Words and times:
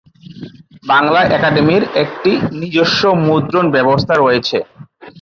বাংলা 0.87 1.21
একাডেমির 1.29 1.83
একটি 2.03 2.31
নিজস্ব 2.61 3.01
মুদ্রণ 3.25 3.65
ব্যবস্থা 3.75 4.13
রয়েছে। 4.17 4.57